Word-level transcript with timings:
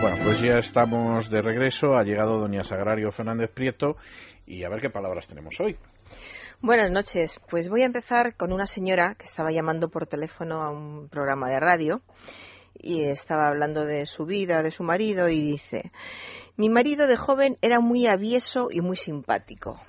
Bueno, 0.00 0.18
pues 0.24 0.40
ya 0.40 0.58
estamos 0.58 1.30
de 1.30 1.40
regreso. 1.40 1.94
Ha 1.96 2.04
llegado 2.04 2.38
doña 2.38 2.62
Sagrario 2.62 3.10
Fernández 3.10 3.50
Prieto 3.50 3.96
y 4.46 4.62
a 4.62 4.68
ver 4.68 4.80
qué 4.80 4.90
palabras 4.90 5.26
tenemos 5.26 5.58
hoy. 5.58 5.76
Buenas 6.60 6.90
noches. 6.90 7.40
Pues 7.48 7.70
voy 7.70 7.82
a 7.82 7.86
empezar 7.86 8.36
con 8.36 8.52
una 8.52 8.66
señora 8.66 9.14
que 9.14 9.24
estaba 9.24 9.50
llamando 9.50 9.88
por 9.88 10.06
teléfono 10.06 10.62
a 10.62 10.70
un 10.70 11.08
programa 11.08 11.48
de 11.48 11.60
radio 11.60 12.02
y 12.74 13.04
estaba 13.04 13.48
hablando 13.48 13.84
de 13.86 14.06
su 14.06 14.26
vida, 14.26 14.62
de 14.62 14.70
su 14.70 14.82
marido 14.82 15.30
y 15.30 15.40
dice, 15.40 15.90
mi 16.56 16.68
marido 16.68 17.06
de 17.06 17.16
joven 17.16 17.56
era 17.62 17.80
muy 17.80 18.06
avieso 18.06 18.68
y 18.70 18.82
muy 18.82 18.96
simpático. 18.96 19.80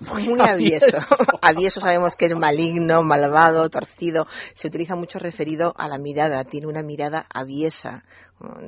Muy 0.00 0.38
avieso. 0.40 0.98
avieso 1.42 1.80
sabemos 1.80 2.16
que 2.16 2.26
es 2.26 2.36
maligno, 2.36 3.02
malvado, 3.02 3.68
torcido. 3.70 4.26
Se 4.54 4.68
utiliza 4.68 4.94
mucho 4.94 5.18
referido 5.18 5.74
a 5.76 5.88
la 5.88 5.98
mirada. 5.98 6.44
Tiene 6.44 6.66
una 6.66 6.82
mirada 6.82 7.26
aviesa, 7.32 8.04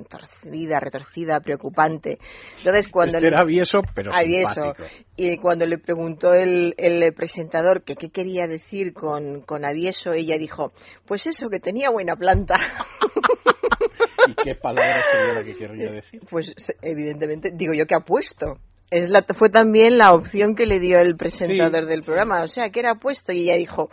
torcida, 0.08 0.80
retorcida, 0.80 1.40
preocupante. 1.40 2.18
Entonces 2.58 2.88
cuando 2.88 3.18
este 3.18 3.26
era 3.28 3.40
avieso, 3.40 3.80
pero 3.94 4.12
avieso. 4.12 4.74
Y 5.16 5.36
cuando 5.38 5.66
le 5.66 5.78
preguntó 5.78 6.32
el, 6.32 6.74
el 6.78 7.12
presentador 7.12 7.82
que 7.82 7.96
qué 7.96 8.10
quería 8.10 8.46
decir 8.46 8.92
con, 8.92 9.42
con 9.42 9.64
avieso, 9.64 10.12
ella 10.12 10.38
dijo, 10.38 10.72
pues 11.06 11.26
eso, 11.26 11.50
que 11.50 11.60
tenía 11.60 11.90
buena 11.90 12.16
planta. 12.16 12.54
¿Y 14.28 14.34
qué 14.34 14.54
palabra 14.54 15.02
sería 15.12 15.34
la 15.34 15.44
que 15.44 15.56
querría 15.56 15.90
decir? 15.90 16.20
Pues 16.30 16.54
evidentemente, 16.82 17.50
digo 17.52 17.74
yo 17.74 17.86
que 17.86 17.94
apuesto. 17.94 18.58
Es 18.90 19.10
la, 19.10 19.22
fue 19.22 19.50
también 19.50 19.98
la 19.98 20.14
opción 20.14 20.54
que 20.54 20.64
le 20.64 20.80
dio 20.80 20.98
el 20.98 21.14
presentador 21.16 21.84
del 21.84 22.02
programa, 22.02 22.42
o 22.42 22.48
sea, 22.48 22.70
que 22.70 22.80
era 22.80 22.92
apuesto 22.92 23.32
y 23.32 23.42
ella 23.42 23.56
dijo, 23.56 23.90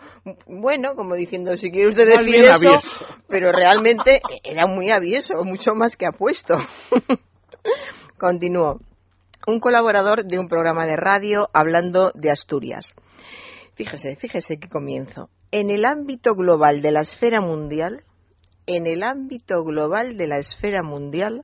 bueno, 0.48 0.96
como 0.96 1.16
diciendo, 1.16 1.58
si 1.58 1.70
quiere 1.70 1.90
usted 1.90 2.08
decir 2.08 2.40
eso, 2.40 2.70
pero 3.28 3.52
realmente 3.52 4.22
era 4.44 4.68
muy 4.68 4.92
avieso, 4.92 5.44
mucho 5.44 5.76
más 5.76 5.98
que 5.98 6.06
apuesto. 6.06 6.56
Continuó. 8.18 8.80
Un 9.48 9.60
colaborador 9.60 10.26
de 10.26 10.40
un 10.40 10.48
programa 10.48 10.86
de 10.86 10.96
radio 10.96 11.50
hablando 11.54 12.12
de 12.16 12.32
Asturias. 12.32 12.94
Fíjese, 13.76 14.16
fíjese 14.16 14.58
qué 14.58 14.70
comienzo. 14.70 15.30
En 15.52 15.70
el 15.70 15.84
ámbito 15.84 16.36
global 16.36 16.82
de 16.82 16.92
la 16.92 17.02
esfera 17.02 17.42
mundial, 17.42 18.04
en 18.66 18.88
el 18.88 19.04
ámbito 19.04 19.64
global 19.64 20.18
de 20.18 20.28
la 20.28 20.38
esfera 20.38 20.82
mundial, 20.82 21.44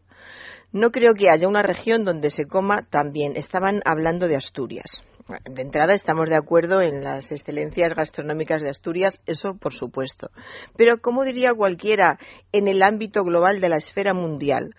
no 0.72 0.92
creo 0.92 1.14
que 1.14 1.30
haya 1.30 1.48
una 1.48 1.64
región 1.64 2.06
donde 2.06 2.30
se 2.30 2.46
coma 2.46 2.88
tan 2.90 3.12
bien. 3.12 3.34
Estaban 3.36 3.82
hablando 3.86 4.28
de 4.28 4.36
Asturias. 4.36 5.04
De 5.50 5.62
entrada 5.62 5.94
estamos 5.94 6.30
de 6.30 6.36
acuerdo 6.36 6.82
en 6.82 7.04
las 7.04 7.32
excelencias 7.32 7.96
gastronómicas 7.96 8.62
de 8.62 8.70
Asturias, 8.70 9.22
eso 9.26 9.56
por 9.56 9.74
supuesto. 9.74 10.32
Pero, 10.76 11.00
como 11.00 11.24
diría 11.24 11.54
cualquiera, 11.54 12.20
en 12.52 12.68
el 12.68 12.82
ámbito 12.84 13.24
global 13.24 13.62
de 13.62 13.70
la 13.70 13.78
esfera 13.78 14.14
mundial, 14.14 14.76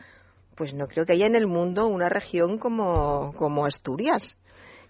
pues 0.56 0.74
no 0.74 0.88
creo 0.88 1.06
que 1.06 1.12
haya 1.12 1.26
en 1.26 1.36
el 1.36 1.46
mundo 1.46 1.86
una 1.86 2.08
región 2.08 2.58
como, 2.58 3.32
como 3.36 3.64
Asturias. 3.64 4.38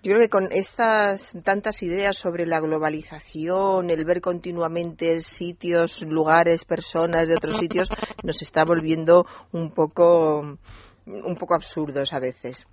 Yo 0.02 0.10
creo 0.10 0.22
que 0.22 0.30
con 0.30 0.48
estas 0.50 1.32
tantas 1.44 1.80
ideas 1.84 2.16
sobre 2.16 2.44
la 2.44 2.58
globalización, 2.58 3.88
el 3.88 4.04
ver 4.04 4.20
continuamente 4.20 5.20
sitios, 5.20 6.02
lugares, 6.02 6.64
personas 6.64 7.28
de 7.28 7.34
otros 7.34 7.58
sitios, 7.58 7.88
nos 8.24 8.42
está 8.42 8.64
volviendo 8.64 9.26
un 9.52 9.70
poco, 9.70 10.58
un 11.06 11.36
poco 11.36 11.54
absurdos 11.54 12.12
a 12.12 12.20
veces. 12.20 12.66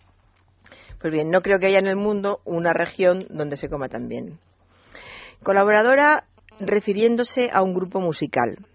Pues 1.00 1.14
bien, 1.14 1.30
no 1.30 1.42
creo 1.42 1.60
que 1.60 1.68
haya 1.68 1.80
en 1.80 1.88
el 1.88 1.96
mundo 1.96 2.42
una 2.46 2.74
región 2.74 3.26
donde 3.30 3.58
se 3.58 3.70
coma 3.70 3.90
tan 3.90 4.08
bien. 4.08 4.40
Colaboradora 5.44 6.28
refiriéndose 6.60 7.50
a 7.52 7.62
un 7.62 7.74
grupo 7.74 8.02
musical. 8.02 8.66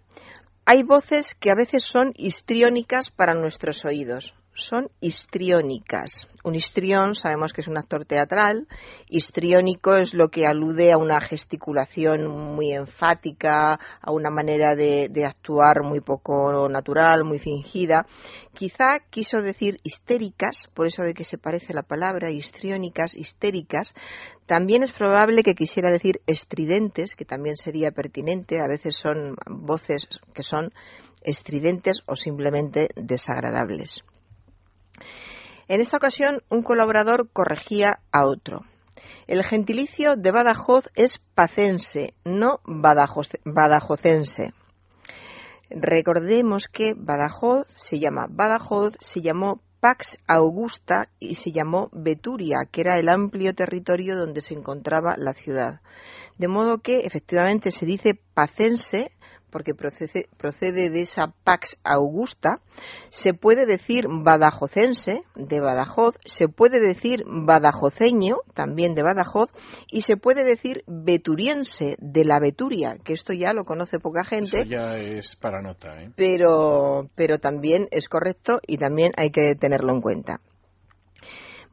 Hay 0.64 0.82
voces 0.82 1.34
que 1.34 1.50
a 1.50 1.54
veces 1.54 1.84
son 1.84 2.12
histriónicas 2.16 3.10
para 3.10 3.34
nuestros 3.34 3.84
oídos 3.84 4.34
son 4.54 4.90
histriónicas. 5.00 6.28
Un 6.44 6.54
histrión 6.54 7.14
sabemos 7.14 7.52
que 7.52 7.62
es 7.62 7.68
un 7.68 7.78
actor 7.78 8.04
teatral, 8.04 8.68
histriónico 9.08 9.96
es 9.96 10.14
lo 10.14 10.28
que 10.28 10.46
alude 10.46 10.92
a 10.92 10.98
una 10.98 11.20
gesticulación 11.20 12.26
muy 12.26 12.72
enfática, 12.72 13.78
a 14.00 14.12
una 14.12 14.30
manera 14.30 14.74
de, 14.74 15.10
actuar 15.26 15.82
muy 15.82 16.00
poco 16.00 16.68
natural, 16.68 17.24
muy 17.24 17.38
fingida. 17.38 18.06
Quizá 18.52 19.00
quiso 19.10 19.42
decir 19.42 19.78
histéricas, 19.82 20.68
por 20.74 20.86
eso 20.86 21.02
de 21.02 21.14
que 21.14 21.24
se 21.24 21.38
parece 21.38 21.72
la 21.72 21.82
palabra, 21.82 22.30
histriónicas, 22.30 23.16
histéricas. 23.16 23.94
También 24.46 24.82
es 24.82 24.92
probable 24.92 25.42
que 25.42 25.54
quisiera 25.54 25.90
decir 25.90 26.20
estridentes, 26.26 27.14
que 27.14 27.24
también 27.24 27.56
sería 27.56 27.90
pertinente, 27.90 28.60
a 28.60 28.68
veces 28.68 28.96
son 28.96 29.36
voces 29.48 30.06
que 30.34 30.42
son 30.42 30.72
estridentes 31.22 32.02
o 32.06 32.16
simplemente 32.16 32.90
desagradables. 32.96 34.04
En 35.68 35.80
esta 35.80 35.96
ocasión, 35.96 36.42
un 36.50 36.62
colaborador 36.62 37.30
corregía 37.32 38.00
a 38.12 38.26
otro. 38.26 38.64
El 39.26 39.42
gentilicio 39.44 40.16
de 40.16 40.30
Badajoz 40.30 40.84
es 40.94 41.18
pacense, 41.34 42.14
no 42.24 42.60
badajocense. 42.64 44.52
Recordemos 45.70 46.68
que 46.68 46.94
Badajoz 46.94 47.66
se 47.76 47.98
llama 47.98 48.26
Badajoz, 48.28 48.94
se 49.00 49.22
llamó 49.22 49.62
Pax 49.80 50.18
Augusta 50.26 51.08
y 51.18 51.34
se 51.36 51.52
llamó 51.52 51.88
Beturia, 51.92 52.68
que 52.70 52.82
era 52.82 52.98
el 52.98 53.08
amplio 53.08 53.54
territorio 53.54 54.16
donde 54.16 54.42
se 54.42 54.54
encontraba 54.54 55.16
la 55.16 55.32
ciudad. 55.32 55.80
De 56.38 56.48
modo 56.48 56.78
que 56.78 57.00
efectivamente 57.00 57.70
se 57.70 57.86
dice 57.86 58.20
pacense 58.34 59.12
porque 59.54 59.72
procede, 59.72 60.90
de 60.90 61.00
esa 61.00 61.32
Pax 61.44 61.78
Augusta, 61.84 62.58
se 63.10 63.34
puede 63.34 63.66
decir 63.66 64.06
badajocense, 64.10 65.22
de 65.36 65.60
Badajoz, 65.60 66.16
se 66.24 66.48
puede 66.48 66.80
decir 66.80 67.22
badajoceño, 67.24 68.38
también 68.52 68.96
de 68.96 69.04
Badajoz, 69.04 69.50
y 69.88 70.02
se 70.02 70.16
puede 70.16 70.42
decir 70.42 70.82
beturiense, 70.88 71.94
de 72.00 72.24
la 72.24 72.40
Beturia, 72.40 72.98
que 73.04 73.12
esto 73.12 73.32
ya 73.32 73.52
lo 73.52 73.64
conoce 73.64 74.00
poca 74.00 74.24
gente. 74.24 74.62
Eso 74.62 74.66
ya 74.66 74.96
es 74.96 75.36
para 75.36 75.62
nota, 75.62 76.02
¿eh? 76.02 76.10
Pero, 76.16 77.08
pero 77.14 77.38
también 77.38 77.86
es 77.92 78.08
correcto 78.08 78.58
y 78.66 78.78
también 78.78 79.12
hay 79.16 79.30
que 79.30 79.54
tenerlo 79.54 79.92
en 79.92 80.00
cuenta. 80.00 80.40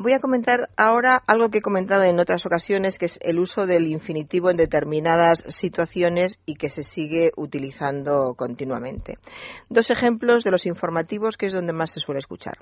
Voy 0.02 0.14
a 0.14 0.20
comentar 0.20 0.72
ahora 0.78 1.22
algo 1.28 1.52
que 1.52 1.60
he 1.60 1.62
comentado 1.62 2.06
en 2.06 2.20
otras 2.20 2.44
ocasiones, 2.48 2.98
que 2.98 3.06
es 3.06 3.20
el 3.22 3.38
uso 3.38 3.68
del 3.68 3.86
infinitivo 3.86 4.50
en 4.50 4.58
determinadas 4.58 5.44
situaciones 5.48 6.40
y 6.44 6.56
que 6.56 6.70
se 6.70 6.82
sigue 6.82 7.32
utilizando 7.38 8.34
continuamente. 8.34 9.20
Dos 9.70 9.92
ejemplos 9.92 10.44
de 10.44 10.50
los 10.50 10.66
informativos, 10.66 11.38
que 11.38 11.46
es 11.46 11.54
donde 11.54 11.74
más 11.74 11.92
se 11.92 12.00
suele 12.00 12.18
escuchar. 12.18 12.58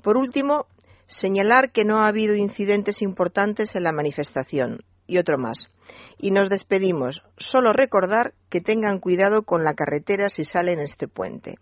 Por 0.00 0.16
último, 0.16 0.66
señalar 1.08 1.72
que 1.72 1.84
no 1.84 1.98
ha 1.98 2.06
habido 2.06 2.36
incidentes 2.36 3.02
importantes 3.02 3.74
en 3.74 3.82
la 3.82 3.90
manifestación. 3.90 4.84
Y 5.08 5.18
otro 5.18 5.38
más. 5.38 5.72
Y 6.18 6.30
nos 6.30 6.50
despedimos. 6.50 7.24
Solo 7.36 7.72
recordar 7.72 8.32
que 8.48 8.60
tengan 8.60 9.00
cuidado 9.00 9.42
con 9.42 9.64
la 9.64 9.74
carretera 9.74 10.28
si 10.28 10.44
salen 10.44 10.78
este 10.78 11.08
puente 11.08 11.58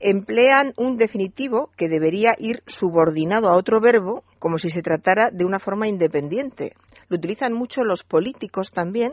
emplean 0.00 0.72
un 0.76 0.96
definitivo 0.96 1.70
que 1.76 1.88
debería 1.88 2.34
ir 2.38 2.62
subordinado 2.66 3.48
a 3.48 3.56
otro 3.56 3.80
verbo 3.80 4.24
como 4.38 4.58
si 4.58 4.70
se 4.70 4.82
tratara 4.82 5.30
de 5.32 5.44
una 5.44 5.58
forma 5.58 5.88
independiente. 5.88 6.74
Lo 7.08 7.16
utilizan 7.16 7.52
mucho 7.52 7.84
los 7.84 8.04
políticos 8.04 8.70
también, 8.70 9.12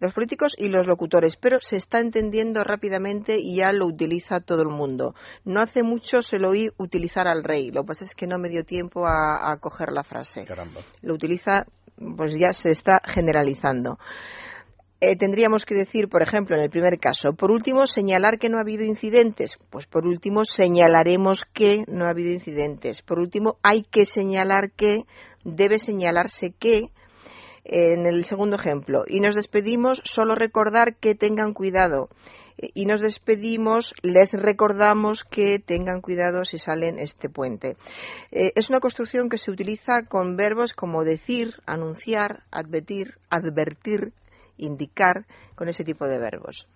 los 0.00 0.12
políticos 0.12 0.54
y 0.56 0.68
los 0.68 0.86
locutores, 0.86 1.36
pero 1.36 1.58
se 1.60 1.76
está 1.76 2.00
entendiendo 2.00 2.62
rápidamente 2.62 3.36
y 3.40 3.56
ya 3.56 3.72
lo 3.72 3.86
utiliza 3.86 4.40
todo 4.40 4.62
el 4.62 4.68
mundo. 4.68 5.14
No 5.44 5.60
hace 5.60 5.82
mucho 5.82 6.22
se 6.22 6.38
lo 6.38 6.50
oí 6.50 6.70
utilizar 6.76 7.26
al 7.26 7.42
rey, 7.42 7.70
lo 7.70 7.82
que 7.82 7.88
pasa 7.88 8.04
es 8.04 8.14
que 8.14 8.26
no 8.26 8.38
me 8.38 8.48
dio 8.48 8.64
tiempo 8.64 9.06
a, 9.06 9.50
a 9.50 9.56
coger 9.58 9.92
la 9.92 10.04
frase. 10.04 10.44
Caramba. 10.44 10.80
Lo 11.02 11.14
utiliza, 11.14 11.66
pues 12.16 12.38
ya 12.38 12.52
se 12.52 12.70
está 12.70 13.00
generalizando. 13.04 13.98
Eh, 15.00 15.14
tendríamos 15.14 15.64
que 15.64 15.76
decir, 15.76 16.08
por 16.08 16.22
ejemplo, 16.22 16.56
en 16.56 16.62
el 16.62 16.70
primer 16.70 16.98
caso, 16.98 17.32
por 17.32 17.52
último, 17.52 17.86
señalar 17.86 18.38
que 18.38 18.48
no 18.48 18.58
ha 18.58 18.62
habido 18.62 18.82
incidentes. 18.82 19.56
Pues 19.70 19.86
por 19.86 20.06
último, 20.06 20.44
señalaremos 20.44 21.44
que 21.44 21.84
no 21.86 22.06
ha 22.06 22.10
habido 22.10 22.32
incidentes. 22.32 23.02
Por 23.02 23.20
último, 23.20 23.58
hay 23.62 23.82
que 23.82 24.06
señalar 24.06 24.72
que, 24.72 25.04
debe 25.44 25.78
señalarse 25.78 26.52
que, 26.58 26.90
en 27.62 28.06
el 28.06 28.24
segundo 28.24 28.56
ejemplo. 28.56 29.04
Y 29.06 29.20
nos 29.20 29.36
despedimos, 29.36 30.02
solo 30.04 30.34
recordar 30.34 30.96
que 30.96 31.14
tengan 31.14 31.54
cuidado. 31.54 32.08
Y 32.56 32.86
nos 32.86 33.00
despedimos, 33.00 33.94
les 34.02 34.32
recordamos 34.32 35.22
que 35.22 35.60
tengan 35.60 36.00
cuidado 36.00 36.44
si 36.44 36.58
salen 36.58 36.98
este 36.98 37.28
puente. 37.28 37.76
Eh, 38.32 38.50
es 38.56 38.68
una 38.68 38.80
construcción 38.80 39.28
que 39.28 39.38
se 39.38 39.52
utiliza 39.52 40.02
con 40.02 40.36
verbos 40.36 40.72
como 40.72 41.04
decir, 41.04 41.54
anunciar, 41.66 42.42
advertir, 42.50 43.14
advertir, 43.30 44.12
indicar 44.58 45.26
con 45.54 45.68
ese 45.68 45.84
tipo 45.84 46.06
de 46.06 46.18
verbos. 46.18 46.68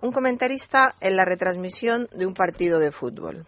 Un 0.00 0.12
comentarista 0.12 0.94
en 1.00 1.16
la 1.16 1.24
retransmisión 1.24 2.08
de 2.12 2.26
un 2.26 2.34
partido 2.34 2.78
de 2.78 2.92
fútbol. 2.92 3.46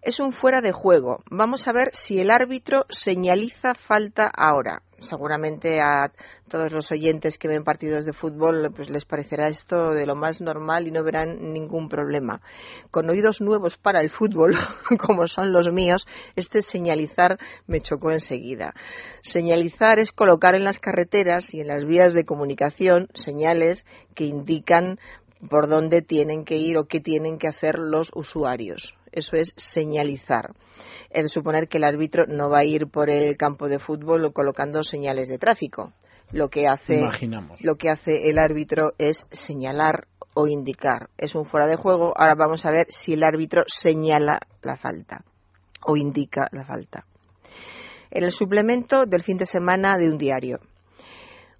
Es 0.00 0.20
un 0.20 0.30
fuera 0.30 0.60
de 0.60 0.70
juego. 0.70 1.24
Vamos 1.28 1.66
a 1.66 1.72
ver 1.72 1.90
si 1.92 2.20
el 2.20 2.30
árbitro 2.30 2.86
señaliza 2.88 3.74
falta 3.74 4.30
ahora. 4.32 4.82
Seguramente 5.00 5.80
a 5.80 6.12
todos 6.48 6.70
los 6.70 6.92
oyentes 6.92 7.36
que 7.36 7.48
ven 7.48 7.64
partidos 7.64 8.06
de 8.06 8.12
fútbol 8.12 8.72
pues 8.74 8.90
les 8.90 9.04
parecerá 9.04 9.48
esto 9.48 9.92
de 9.92 10.06
lo 10.06 10.14
más 10.14 10.40
normal 10.40 10.86
y 10.86 10.92
no 10.92 11.02
verán 11.02 11.52
ningún 11.52 11.88
problema. 11.88 12.40
Con 12.92 13.10
oídos 13.10 13.40
nuevos 13.40 13.76
para 13.76 14.00
el 14.00 14.08
fútbol, 14.08 14.54
como 15.00 15.26
son 15.26 15.52
los 15.52 15.72
míos, 15.72 16.06
este 16.36 16.62
señalizar 16.62 17.36
me 17.66 17.80
chocó 17.80 18.12
enseguida. 18.12 18.74
Señalizar 19.22 19.98
es 19.98 20.12
colocar 20.12 20.54
en 20.54 20.64
las 20.64 20.78
carreteras 20.78 21.54
y 21.54 21.60
en 21.60 21.68
las 21.68 21.84
vías 21.84 22.12
de 22.12 22.24
comunicación 22.24 23.08
señales 23.14 23.84
que 24.14 24.26
indican 24.26 25.00
por 25.50 25.68
dónde 25.68 26.02
tienen 26.02 26.44
que 26.44 26.56
ir 26.56 26.78
o 26.78 26.86
qué 26.86 27.00
tienen 27.00 27.38
que 27.38 27.48
hacer 27.48 27.78
los 27.78 28.10
usuarios. 28.14 28.97
Eso 29.12 29.36
es 29.36 29.52
señalizar. 29.56 30.54
Es 31.10 31.30
suponer 31.32 31.68
que 31.68 31.78
el 31.78 31.84
árbitro 31.84 32.24
no 32.26 32.50
va 32.50 32.58
a 32.58 32.64
ir 32.64 32.86
por 32.86 33.10
el 33.10 33.36
campo 33.36 33.68
de 33.68 33.78
fútbol 33.78 34.32
colocando 34.32 34.82
señales 34.82 35.28
de 35.28 35.38
tráfico. 35.38 35.92
Lo 36.30 36.48
que 36.50 36.66
hace, 36.66 37.06
lo 37.60 37.76
que 37.76 37.88
hace 37.88 38.28
el 38.28 38.38
árbitro 38.38 38.92
es 38.98 39.24
señalar 39.30 40.06
o 40.34 40.46
indicar. 40.46 41.08
Es 41.16 41.34
un 41.34 41.46
fuera 41.46 41.66
de 41.66 41.76
juego. 41.76 42.12
Ahora 42.16 42.34
vamos 42.34 42.66
a 42.66 42.70
ver 42.70 42.86
si 42.90 43.14
el 43.14 43.24
árbitro 43.24 43.62
señala 43.66 44.40
la 44.62 44.76
falta 44.76 45.24
o 45.86 45.96
indica 45.96 46.46
la 46.52 46.64
falta. 46.64 47.04
En 48.10 48.24
el 48.24 48.32
suplemento 48.32 49.06
del 49.06 49.22
fin 49.22 49.38
de 49.38 49.46
semana 49.46 49.96
de 49.96 50.10
un 50.10 50.18
diario. 50.18 50.60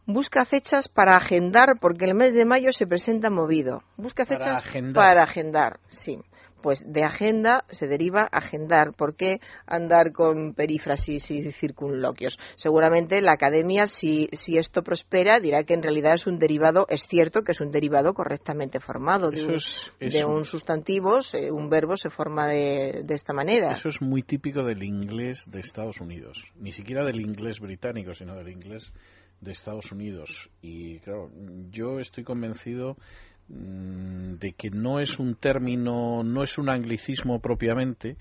Busca 0.06 0.46
fechas 0.46 0.88
para 0.88 1.16
agendar, 1.16 1.78
porque 1.80 2.06
el 2.06 2.14
mes 2.14 2.32
de 2.32 2.46
mayo 2.46 2.72
se 2.72 2.86
presenta 2.86 3.28
movido. 3.28 3.82
Busca 3.98 4.24
fechas 4.24 4.62
para 4.94 5.24
agendar, 5.24 5.80
sí. 5.90 6.18
Pues 6.62 6.84
de 6.86 7.04
agenda 7.04 7.64
se 7.70 7.86
deriva 7.86 8.22
agendar. 8.22 8.92
¿Por 8.94 9.14
qué 9.14 9.40
andar 9.66 10.12
con 10.12 10.54
perífrasis 10.54 11.30
y 11.30 11.52
circunloquios? 11.52 12.38
Seguramente 12.56 13.20
la 13.20 13.32
academia, 13.32 13.86
si, 13.86 14.28
si 14.32 14.58
esto 14.58 14.82
prospera, 14.82 15.40
dirá 15.40 15.64
que 15.64 15.74
en 15.74 15.82
realidad 15.82 16.14
es 16.14 16.26
un 16.26 16.38
derivado, 16.38 16.86
es 16.88 17.06
cierto 17.06 17.42
que 17.42 17.52
es 17.52 17.60
un 17.60 17.70
derivado 17.70 18.14
correctamente 18.14 18.80
formado. 18.80 19.30
De, 19.30 20.24
un, 20.24 20.44
sustantivo, 20.44 21.20
un 21.52 21.68
verbo 21.68 21.96
se 21.96 22.10
forma 22.10 22.48
de, 22.48 23.02
de 23.04 23.14
esta 23.14 23.32
manera. 23.32 23.72
Eso 23.72 23.88
es 23.88 24.00
muy 24.02 24.22
típico 24.22 24.62
del 24.62 24.82
inglés 24.82 25.44
de 25.50 25.60
Estados 25.60 26.00
Unidos. 26.00 26.44
Ni 26.56 26.72
siquiera 26.72 27.04
del 27.04 27.20
inglés 27.20 27.60
británico, 27.60 28.14
sino 28.14 28.34
del 28.34 28.48
inglés 28.48 28.92
de 29.40 29.52
Estados 29.52 29.92
Unidos. 29.92 30.50
Y 30.60 30.98
claro, 31.00 31.30
yo 31.70 32.00
estoy 32.00 32.24
convencido 32.24 32.96
de 33.48 34.52
que 34.52 34.70
no 34.70 35.00
es 35.00 35.18
un 35.18 35.34
término, 35.34 36.22
no 36.22 36.42
es 36.42 36.58
un 36.58 36.68
anglicismo 36.68 37.40
propiamente, 37.40 38.16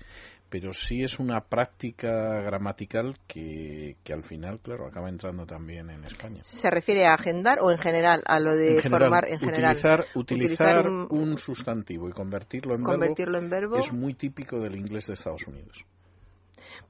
pero 0.48 0.72
sí 0.72 1.02
es 1.02 1.18
una 1.18 1.42
práctica 1.42 2.40
gramatical 2.40 3.18
que, 3.26 3.96
que, 4.02 4.12
al 4.14 4.24
final, 4.24 4.60
claro, 4.60 4.86
acaba 4.86 5.08
entrando 5.08 5.44
también 5.44 5.90
en 5.90 6.04
España. 6.04 6.40
¿Se 6.44 6.70
refiere 6.70 7.06
a 7.06 7.14
agendar 7.14 7.58
o 7.60 7.70
en 7.70 7.78
general 7.78 8.22
a 8.26 8.40
lo 8.40 8.54
de 8.54 8.80
formar 8.88 9.28
en 9.28 9.38
general? 9.38 9.76
Utilizar, 10.14 10.86
un, 10.88 11.36
sustantivo 11.36 12.08
y 12.08 12.12
convertirlo 12.12 12.74
en, 12.74 12.82
convertirlo 12.82 13.38
en 13.38 13.50
verbo 13.50 13.76
es 13.76 13.92
muy 13.92 14.14
típico 14.14 14.58
del 14.58 14.76
inglés 14.76 15.06
de 15.06 15.14
Estados 15.14 15.46
Unidos 15.46 15.84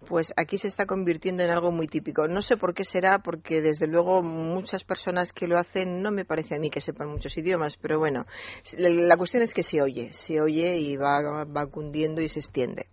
pues 0.06 0.32
aquí 0.36 0.58
se 0.58 0.68
está 0.68 0.86
convirtiendo 0.86 1.42
en 1.42 1.50
algo 1.50 1.72
muy 1.72 1.86
típico. 1.86 2.28
No 2.28 2.40
sé 2.40 2.56
por 2.56 2.74
qué 2.74 2.84
será, 2.84 3.18
porque 3.18 3.60
desde 3.60 3.86
luego 3.86 4.22
muchas 4.22 4.84
personas 4.84 5.32
que 5.32 5.48
lo 5.48 5.58
hacen, 5.58 6.02
no 6.02 6.10
me 6.10 6.24
parece 6.24 6.54
a 6.54 6.58
mí 6.58 6.70
que 6.70 6.80
sepan 6.80 7.08
muchos 7.08 7.36
idiomas, 7.36 7.76
pero 7.76 7.98
bueno, 7.98 8.26
la 8.76 9.16
cuestión 9.16 9.42
es 9.42 9.54
que 9.54 9.62
se 9.62 9.82
oye, 9.82 10.12
se 10.12 10.40
oye 10.40 10.78
y 10.78 10.96
va, 10.96 11.66
cundiendo 11.70 12.22
y 12.22 12.28
se 12.28 12.40
extiende. 12.40 12.86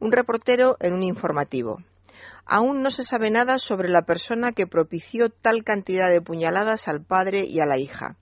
Un 0.00 0.12
reportero 0.12 0.76
en 0.80 0.92
un 0.92 1.02
informativo. 1.02 1.78
Aún 2.44 2.82
no 2.82 2.90
se 2.90 3.04
sabe 3.04 3.30
nada 3.30 3.58
sobre 3.58 3.88
la 3.88 4.02
persona 4.02 4.52
que 4.52 4.66
propició 4.66 5.30
tal 5.30 5.62
cantidad 5.62 6.10
de 6.10 6.20
puñaladas 6.20 6.88
al 6.88 7.04
padre 7.04 7.44
y 7.46 7.60
a 7.60 7.66
la 7.66 7.78
hija 7.78 8.16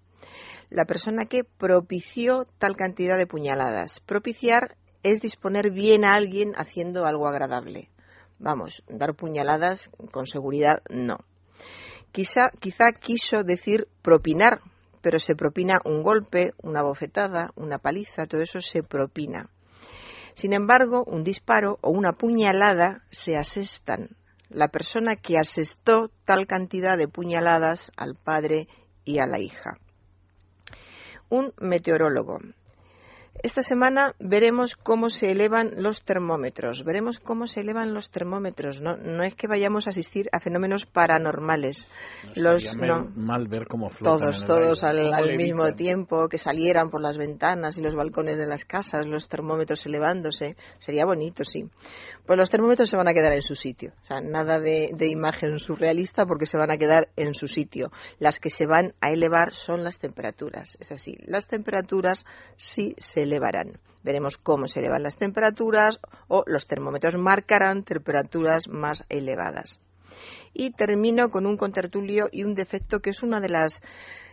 la 0.70 0.84
persona 0.84 1.26
que 1.26 1.42
propició 1.42 2.46
tal 2.58 2.76
cantidad 2.76 3.18
de 3.18 3.26
puñaladas. 3.26 3.98
Propiciar 3.98 4.76
es 5.02 5.20
disponer 5.20 5.70
bien 5.70 6.04
a 6.04 6.14
alguien 6.14 6.52
haciendo 6.56 7.06
algo 7.06 7.28
agradable. 7.28 7.88
Vamos, 8.38 8.82
dar 8.88 9.14
puñaladas 9.14 9.90
con 10.10 10.26
seguridad 10.26 10.82
no. 10.88 11.18
Quizá, 12.12 12.50
quizá 12.58 12.92
quiso 12.92 13.44
decir 13.44 13.86
propinar, 14.02 14.60
pero 15.00 15.18
se 15.18 15.34
propina 15.34 15.80
un 15.84 16.02
golpe, 16.02 16.52
una 16.62 16.82
bofetada, 16.82 17.52
una 17.54 17.78
paliza, 17.78 18.26
todo 18.26 18.42
eso 18.42 18.60
se 18.60 18.82
propina. 18.82 19.48
Sin 20.34 20.52
embargo, 20.52 21.04
un 21.06 21.22
disparo 21.22 21.78
o 21.82 21.90
una 21.90 22.12
puñalada 22.12 23.04
se 23.10 23.36
asestan. 23.36 24.16
La 24.48 24.68
persona 24.68 25.16
que 25.16 25.38
asestó 25.38 26.10
tal 26.24 26.46
cantidad 26.46 26.98
de 26.98 27.08
puñaladas 27.08 27.92
al 27.96 28.16
padre 28.16 28.68
y 29.04 29.18
a 29.18 29.26
la 29.26 29.38
hija. 29.38 29.78
Un 31.28 31.52
meteorólogo 31.60 32.38
esta 33.42 33.62
semana 33.62 34.14
veremos 34.18 34.76
cómo 34.76 35.08
se 35.08 35.30
elevan 35.30 35.82
los 35.82 36.02
termómetros, 36.02 36.84
veremos 36.84 37.20
cómo 37.20 37.46
se 37.46 37.60
elevan 37.60 37.94
los 37.94 38.10
termómetros. 38.10 38.80
No, 38.82 38.96
no 38.96 39.22
es 39.22 39.34
que 39.34 39.46
vayamos 39.46 39.86
a 39.86 39.90
asistir 39.90 40.28
a 40.32 40.40
fenómenos 40.40 40.84
paranormales. 40.84 41.88
los, 42.34 42.76
mal 42.76 43.48
ver 43.48 43.66
cómo 43.66 43.88
Todos, 43.88 44.44
todos 44.44 44.84
al, 44.84 45.36
mismo 45.36 45.72
tiempo, 45.74 46.28
que 46.28 46.38
salieran 46.38 46.90
por 46.90 47.00
las 47.00 47.16
ventanas 47.16 47.78
y 47.78 47.82
los 47.82 47.94
balcones 47.94 48.38
de 48.38 48.46
las 48.46 48.64
casas, 48.64 49.06
los 49.06 49.28
termómetros 49.28 49.86
elevándose. 49.86 50.56
Sería 50.78 51.06
bonito, 51.06 51.44
sí. 51.44 51.64
Pues 52.26 52.38
los 52.38 52.50
termómetros 52.50 52.90
se 52.90 52.96
van 52.96 53.08
a 53.08 53.14
quedar 53.14 53.32
en 53.32 53.42
su 53.42 53.54
sitio. 53.54 53.92
O 54.02 54.04
sea, 54.04 54.20
nada 54.20 54.60
de, 54.60 54.90
de 54.92 55.08
imagen 55.08 55.58
surrealista 55.58 56.26
porque 56.26 56.46
se 56.46 56.58
van 56.58 56.70
a 56.70 56.76
quedar 56.76 57.08
en 57.16 57.34
su 57.34 57.48
sitio. 57.48 57.90
Las 58.18 58.38
que 58.38 58.50
se 58.50 58.66
van 58.66 58.94
a 59.00 59.10
elevar 59.12 59.54
son 59.54 59.82
las 59.82 59.98
temperaturas. 59.98 60.76
Es 60.78 60.92
así. 60.92 61.16
Las 61.26 61.46
temperaturas 61.46 62.26
sí 62.56 62.94
se 62.98 63.19
elevarán. 63.22 63.78
Veremos 64.02 64.36
cómo 64.38 64.66
se 64.66 64.80
elevan 64.80 65.02
las 65.02 65.16
temperaturas 65.16 66.00
o 66.28 66.42
los 66.46 66.66
termómetros 66.66 67.16
marcarán 67.16 67.84
temperaturas 67.84 68.68
más 68.68 69.04
elevadas. 69.08 69.80
Y 70.52 70.72
termino 70.72 71.30
con 71.30 71.46
un 71.46 71.56
contertulio 71.56 72.28
y 72.32 72.44
un 72.44 72.54
defecto 72.54 73.00
que 73.00 73.10
es 73.10 73.22
uno 73.22 73.40
de, 73.40 73.48
las, 73.48 73.80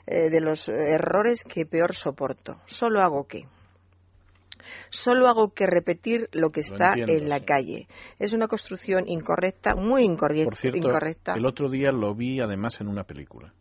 eh, 0.08 0.30
de 0.30 0.42
los 0.42 0.70
errores 0.70 1.44
que 1.44 1.66
peor 1.66 1.94
soporto. 1.94 2.62
Solo 2.66 3.02
hago 3.02 3.28
qué 3.28 3.46
solo 4.90 5.28
hago 5.28 5.54
que 5.54 5.68
repetir 5.68 6.30
lo 6.32 6.52
que 6.52 6.62
está 6.62 6.94
en 6.96 7.30
la 7.30 7.44
calle. 7.44 7.88
Es 8.20 8.34
una 8.34 8.48
construcción 8.48 9.08
incorrecta, 9.08 9.76
muy 9.76 10.04
incorrecta. 10.04 10.46
Por 10.46 10.58
cierto, 10.58 11.36
el 11.36 11.46
otro 11.46 11.70
día 11.70 11.92
lo 11.92 12.16
vi 12.16 12.40
además 12.40 12.80
en 12.82 12.88
una 12.88 13.04
película. 13.04 13.54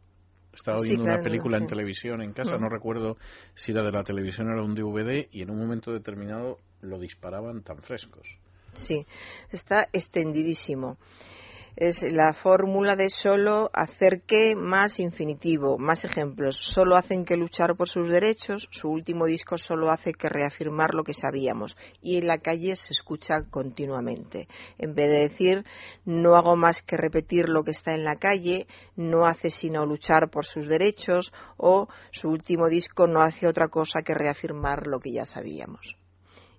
Estaba 0.56 0.80
viendo 0.82 1.04
una 1.04 1.20
película 1.20 1.58
en 1.58 1.66
televisión 1.66 2.22
en 2.22 2.32
casa, 2.32 2.56
no 2.56 2.68
recuerdo 2.68 3.18
si 3.54 3.72
era 3.72 3.84
de 3.84 3.92
la 3.92 4.02
televisión 4.02 4.48
o 4.48 4.52
era 4.52 4.62
un 4.62 4.74
DVD, 4.74 5.28
y 5.30 5.42
en 5.42 5.50
un 5.50 5.58
momento 5.58 5.92
determinado 5.92 6.58
lo 6.80 6.98
disparaban 6.98 7.62
tan 7.62 7.78
frescos. 7.82 8.26
Sí, 8.72 9.06
está 9.50 9.88
extendidísimo 9.92 10.96
es 11.76 12.02
la 12.10 12.32
fórmula 12.32 12.96
de 12.96 13.10
solo 13.10 13.70
hacer 13.74 14.22
que 14.22 14.56
más 14.56 14.98
infinitivo, 14.98 15.76
más 15.76 16.06
ejemplos. 16.06 16.56
Solo 16.56 16.96
hacen 16.96 17.26
que 17.26 17.36
luchar 17.36 17.76
por 17.76 17.90
sus 17.90 18.08
derechos. 18.08 18.66
Su 18.70 18.88
último 18.88 19.26
disco 19.26 19.58
solo 19.58 19.90
hace 19.90 20.14
que 20.14 20.30
reafirmar 20.30 20.94
lo 20.94 21.04
que 21.04 21.12
sabíamos. 21.12 21.76
Y 22.00 22.16
en 22.16 22.28
la 22.28 22.38
calle 22.38 22.76
se 22.76 22.94
escucha 22.94 23.42
continuamente. 23.50 24.48
En 24.78 24.94
vez 24.94 25.10
de 25.10 25.18
decir 25.28 25.64
no 26.06 26.36
hago 26.36 26.56
más 26.56 26.80
que 26.80 26.96
repetir 26.96 27.50
lo 27.50 27.62
que 27.62 27.72
está 27.72 27.94
en 27.94 28.04
la 28.04 28.16
calle, 28.16 28.66
no 28.96 29.26
hace 29.26 29.50
sino 29.50 29.84
luchar 29.84 30.30
por 30.30 30.46
sus 30.46 30.68
derechos 30.68 31.34
o 31.58 31.88
su 32.10 32.28
último 32.28 32.68
disco 32.68 33.06
no 33.06 33.20
hace 33.20 33.46
otra 33.46 33.68
cosa 33.68 34.00
que 34.00 34.14
reafirmar 34.14 34.86
lo 34.86 34.98
que 34.98 35.12
ya 35.12 35.26
sabíamos. 35.26 35.98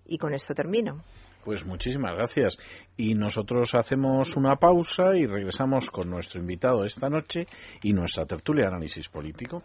Y 0.05 0.19
con 0.19 0.36
esto 0.36 0.53
termino. 0.53 1.03
Pues 1.48 1.66
muchísimas 1.66 2.13
gracias. 2.13 2.58
Y 2.98 3.16
nosotros 3.16 3.74
hacemos 3.74 4.36
una 4.36 4.58
pausa 4.58 5.16
y 5.16 5.25
regresamos 5.25 5.89
con 5.89 6.10
nuestro 6.10 6.42
invitado 6.42 6.84
esta 6.84 7.10
noche 7.10 7.48
y 7.84 7.94
nuestra 7.94 8.25
tertulia 8.25 8.63
de 8.63 8.72
análisis 8.72 9.08
político. 9.08 9.63